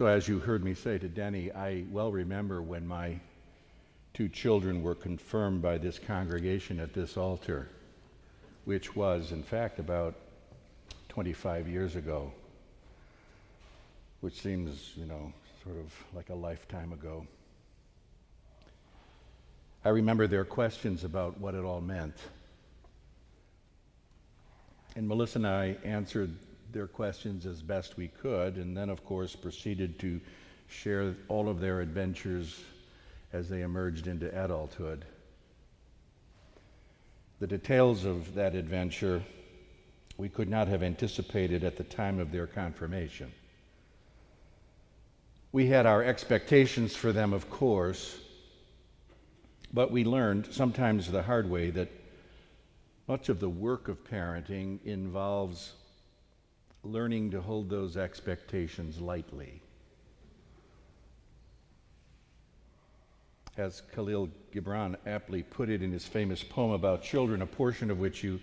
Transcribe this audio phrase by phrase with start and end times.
[0.00, 3.20] So, as you heard me say to Denny, I well remember when my
[4.14, 7.68] two children were confirmed by this congregation at this altar,
[8.64, 10.14] which was, in fact, about
[11.10, 12.32] 25 years ago,
[14.22, 15.34] which seems, you know,
[15.64, 17.26] sort of like a lifetime ago.
[19.84, 22.16] I remember their questions about what it all meant.
[24.96, 26.34] And Melissa and I answered
[26.72, 30.20] their questions as best we could, and then, of course, proceeded to
[30.68, 32.60] share all of their adventures
[33.32, 35.04] as they emerged into adulthood.
[37.40, 39.22] The details of that adventure
[40.16, 43.32] we could not have anticipated at the time of their confirmation.
[45.52, 48.20] We had our expectations for them, of course,
[49.72, 51.88] but we learned, sometimes the hard way, that
[53.08, 55.72] much of the work of parenting involves
[56.82, 59.60] learning to hold those expectations lightly.
[63.56, 67.98] As Kahlil Gibran aptly put it in his famous poem about children, a portion of
[67.98, 68.40] which you,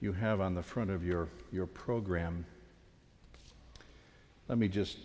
[0.00, 2.46] you have on the front of your, your program.
[4.48, 4.96] Let me just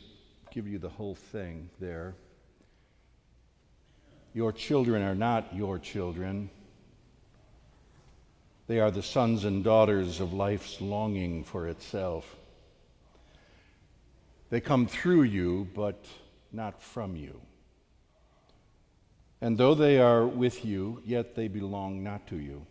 [0.51, 2.13] give you the whole thing there.
[4.33, 6.49] Your children are not your children.
[8.67, 12.37] They are the sons and daughters of life's longing for itself.
[14.51, 16.05] They come through you, but
[16.51, 17.39] not from you.
[19.39, 22.67] And though they are with you, yet they belong not to you.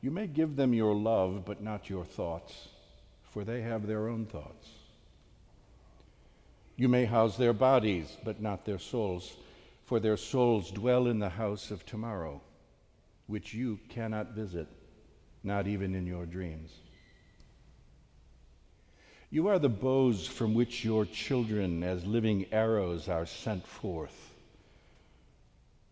[0.00, 2.68] You may give them your love, but not your thoughts,
[3.24, 4.68] for they have their own thoughts.
[6.76, 9.36] You may house their bodies, but not their souls,
[9.86, 12.40] for their souls dwell in the house of tomorrow,
[13.26, 14.68] which you cannot visit,
[15.42, 16.70] not even in your dreams.
[19.30, 24.34] You are the bows from which your children, as living arrows, are sent forth.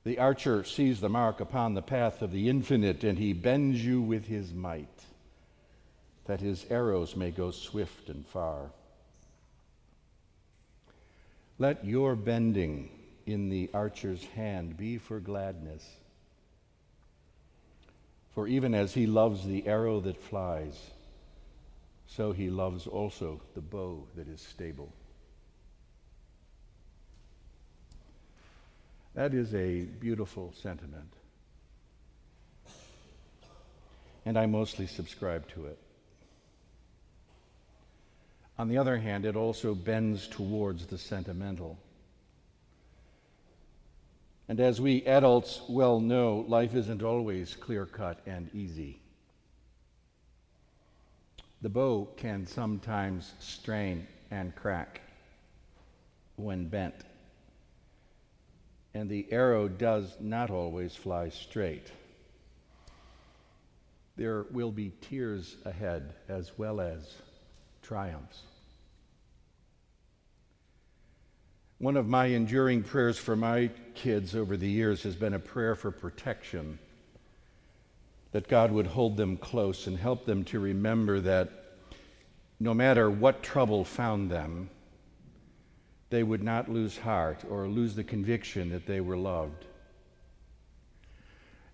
[0.05, 4.01] The archer sees the mark upon the path of the infinite, and he bends you
[4.01, 5.05] with his might,
[6.25, 8.70] that his arrows may go swift and far.
[11.58, 12.89] Let your bending
[13.27, 15.86] in the archer's hand be for gladness.
[18.35, 20.79] For even as he loves the arrow that flies,
[22.06, 24.92] so he loves also the bow that is stable.
[29.14, 31.12] That is a beautiful sentiment.
[34.24, 35.78] And I mostly subscribe to it.
[38.58, 41.78] On the other hand, it also bends towards the sentimental.
[44.48, 49.00] And as we adults well know, life isn't always clear cut and easy.
[51.66, 55.00] The bow can sometimes strain and crack
[56.36, 56.94] when bent.
[58.94, 61.90] And the arrow does not always fly straight.
[64.14, 67.16] There will be tears ahead as well as
[67.83, 68.42] triumphs.
[71.78, 75.74] One of my enduring prayers for my kids over the years has been a prayer
[75.74, 76.78] for protection,
[78.33, 81.51] that God would hold them close and help them to remember that
[82.59, 84.70] no matter what trouble found them,
[86.11, 89.64] they would not lose heart or lose the conviction that they were loved.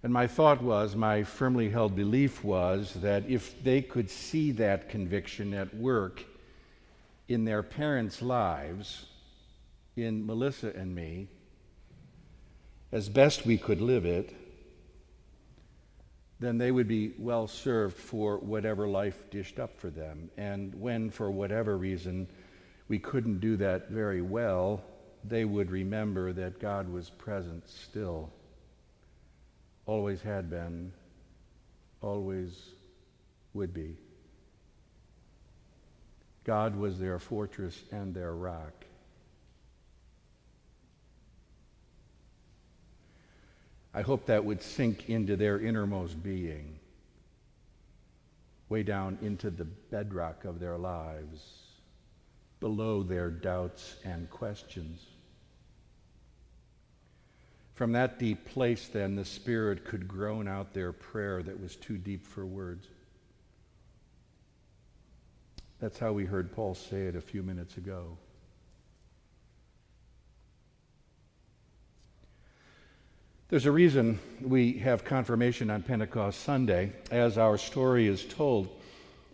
[0.02, 4.88] And my thought was, my firmly held belief was that if they could see that
[4.88, 6.24] conviction at work
[7.28, 9.06] in their parents' lives,
[9.96, 11.28] in Melissa and me,
[12.90, 14.34] as best we could live it,
[16.42, 20.28] then they would be well served for whatever life dished up for them.
[20.36, 22.26] And when, for whatever reason,
[22.88, 24.82] we couldn't do that very well,
[25.24, 28.30] they would remember that God was present still,
[29.86, 30.92] always had been,
[32.00, 32.60] always
[33.54, 33.96] would be.
[36.44, 38.84] God was their fortress and their rock.
[43.94, 46.78] I hope that would sink into their innermost being,
[48.68, 51.62] way down into the bedrock of their lives,
[52.58, 55.04] below their doubts and questions.
[57.74, 61.98] From that deep place, then, the Spirit could groan out their prayer that was too
[61.98, 62.86] deep for words.
[65.80, 68.16] That's how we heard Paul say it a few minutes ago.
[73.52, 76.90] There's a reason we have confirmation on Pentecost Sunday.
[77.10, 78.66] As our story is told,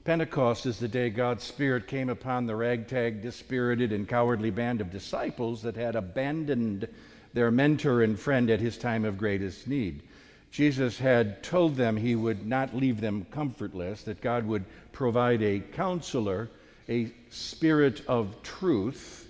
[0.03, 4.91] Pentecost is the day God's Spirit came upon the ragtag, dispirited, and cowardly band of
[4.91, 6.89] disciples that had abandoned
[7.33, 10.03] their mentor and friend at his time of greatest need.
[10.51, 15.61] Jesus had told them he would not leave them comfortless, that God would provide a
[15.61, 16.51] counselor,
[16.89, 19.29] a spirit of truth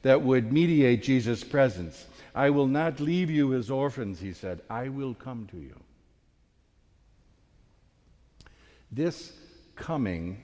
[0.00, 2.06] that would mediate Jesus' presence.
[2.34, 4.60] I will not leave you as orphans, he said.
[4.70, 5.74] I will come to you.
[8.92, 9.32] This
[9.76, 10.42] coming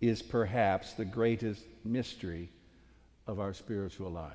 [0.00, 2.50] is perhaps the greatest mystery
[3.26, 4.32] of our spiritual life.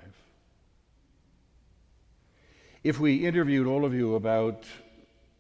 [2.84, 4.64] If we interviewed all of you about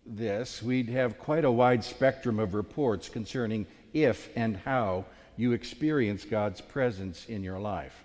[0.06, 5.06] this, we'd have quite a wide spectrum of reports concerning if and how
[5.38, 8.05] you experience God's presence in your life.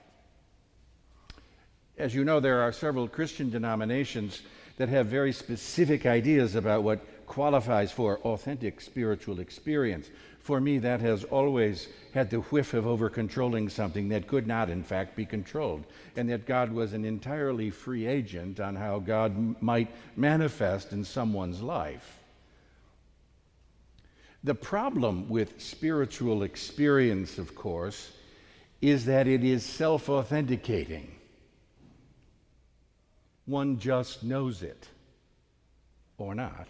[2.00, 4.40] As you know, there are several Christian denominations
[4.78, 10.08] that have very specific ideas about what qualifies for authentic spiritual experience.
[10.38, 14.70] For me, that has always had the whiff of over controlling something that could not,
[14.70, 15.84] in fact, be controlled,
[16.16, 21.04] and that God was an entirely free agent on how God m- might manifest in
[21.04, 22.18] someone's life.
[24.42, 28.10] The problem with spiritual experience, of course,
[28.80, 31.19] is that it is self authenticating.
[33.50, 34.88] One just knows it
[36.18, 36.68] or not.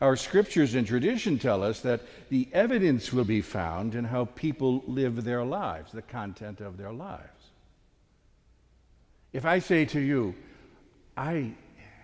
[0.00, 2.00] Our scriptures and tradition tell us that
[2.30, 6.92] the evidence will be found in how people live their lives, the content of their
[6.92, 7.50] lives.
[9.34, 10.34] If I say to you,
[11.14, 11.52] I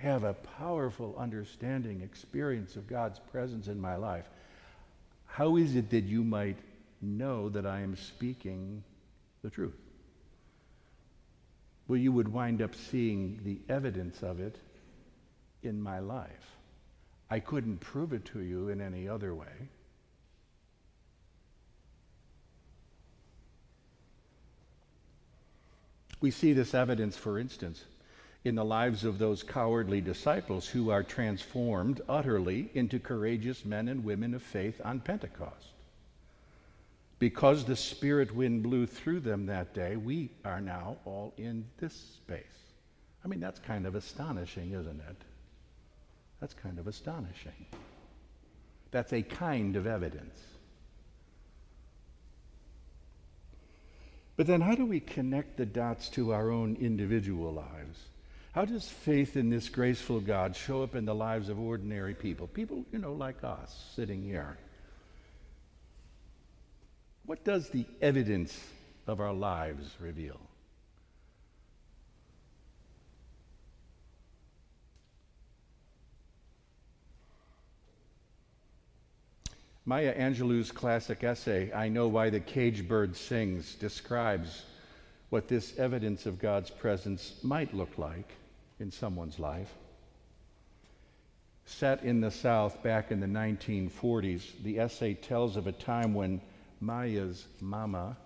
[0.01, 4.29] have a powerful understanding, experience of God's presence in my life,
[5.25, 6.59] how is it that you might
[7.01, 8.85] know that I am speaking
[9.43, 9.84] the truth?
[11.87, 14.57] Well, you would wind up seeing the evidence of it
[15.63, 16.57] in my life.
[17.31, 19.69] I couldn't prove it to you in any other way.
[26.21, 27.85] We see this evidence, for instance,
[28.45, 34.05] in the lives of those cowardly disciples who are transformed utterly into courageous men and
[34.05, 35.74] women of faith on Pentecost.
[37.19, 41.95] Because the Spirit wind blew through them that day, we are now all in this
[41.95, 42.45] space.
[43.25, 45.17] I mean, that's kind of astonishing, isn't it?
[46.41, 47.67] That's kind of astonishing.
[48.91, 50.41] That's a kind of evidence.
[54.37, 57.99] But then, how do we connect the dots to our own individual lives?
[58.53, 62.47] How does faith in this graceful God show up in the lives of ordinary people?
[62.47, 64.59] People, you know, like us sitting here.
[67.27, 68.59] What does the evidence
[69.07, 70.41] of our lives reveal?
[79.87, 84.63] Maya Angelou's classic essay, I Know Why the Cage Bird Sings, describes
[85.29, 88.33] what this evidence of God's presence might look like
[88.81, 89.73] in someone's life.
[91.67, 96.41] Set in the South back in the 1940s, the essay tells of a time when
[96.85, 98.17] Maya's mama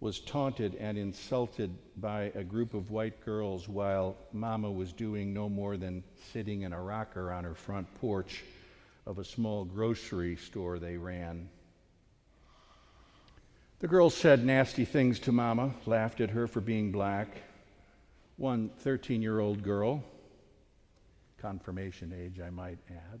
[0.00, 5.48] was taunted and insulted by a group of white girls while mama was doing no
[5.48, 8.42] more than sitting in a rocker on her front porch
[9.06, 11.48] of a small grocery store they ran.
[13.78, 17.28] The girls said nasty things to Mama, laughed at her for being black.
[18.36, 20.04] One 13 year old girl,
[21.38, 23.20] confirmation age, I might add,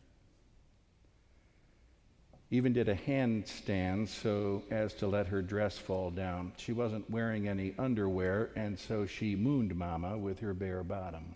[2.54, 6.52] even did a handstand so as to let her dress fall down.
[6.56, 11.34] She wasn't wearing any underwear, and so she mooned Mama with her bare bottom.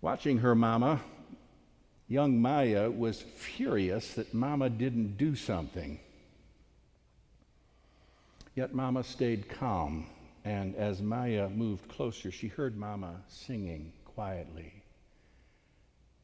[0.00, 1.00] Watching her Mama
[2.08, 6.00] young Maya was furious that Mama didn't do something.
[8.56, 10.06] Yet Mama stayed calm,
[10.44, 14.72] and as Maya moved closer, she heard Mama singing quietly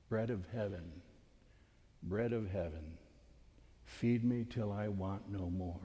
[0.09, 1.03] Bread of heaven,
[2.03, 2.99] bread of heaven,
[3.85, 5.81] feed me till I want no more.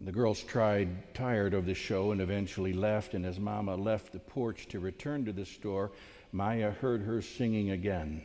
[0.00, 3.14] The girls tried, tired of the show, and eventually left.
[3.14, 5.92] And as Mama left the porch to return to the store,
[6.32, 8.22] Maya heard her singing again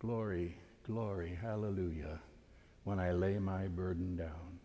[0.00, 2.20] Glory, glory, hallelujah,
[2.84, 4.58] when I lay my burden down.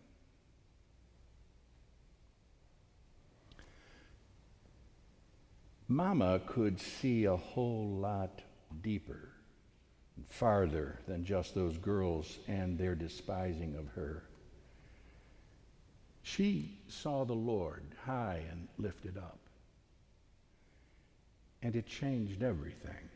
[5.88, 8.42] Mama could see a whole lot
[8.82, 9.30] deeper
[10.28, 14.22] farther than just those girls and their despising of her.
[16.22, 19.38] She saw the Lord high and lifted up
[21.62, 23.08] and it changed everything.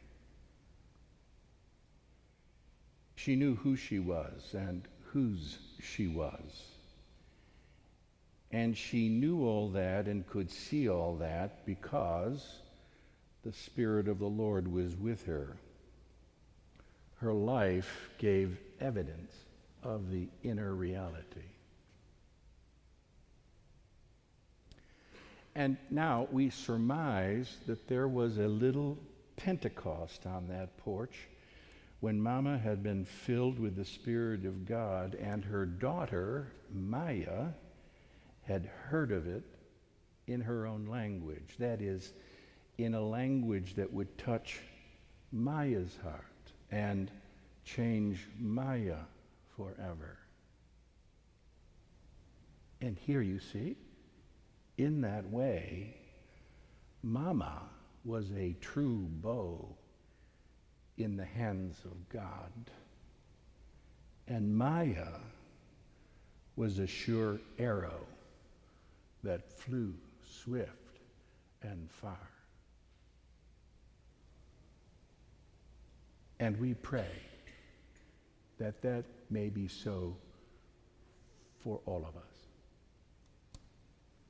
[3.16, 4.82] She knew who she was and
[5.12, 6.64] whose she was.
[8.50, 12.58] And she knew all that and could see all that because
[13.42, 15.56] the Spirit of the Lord was with her.
[17.24, 19.32] Her life gave evidence
[19.82, 21.48] of the inner reality.
[25.54, 28.98] And now we surmise that there was a little
[29.36, 31.28] Pentecost on that porch
[32.00, 37.52] when Mama had been filled with the Spirit of God and her daughter, Maya,
[38.42, 39.44] had heard of it
[40.26, 41.54] in her own language.
[41.58, 42.12] That is,
[42.76, 44.60] in a language that would touch
[45.32, 46.33] Maya's heart
[46.74, 47.08] and
[47.64, 48.98] change Maya
[49.56, 50.18] forever.
[52.80, 53.76] And here you see,
[54.76, 55.94] in that way,
[57.04, 57.62] Mama
[58.04, 59.68] was a true bow
[60.98, 62.52] in the hands of God.
[64.26, 65.20] And Maya
[66.56, 68.00] was a sure arrow
[69.22, 70.98] that flew swift
[71.62, 72.18] and far.
[76.44, 77.08] And we pray
[78.58, 80.14] that that may be so
[81.62, 82.33] for all of us.